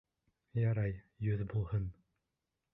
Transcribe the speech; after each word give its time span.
Ярай, 0.59 0.95
йөҙ 1.27 1.45
булһын. 1.53 1.89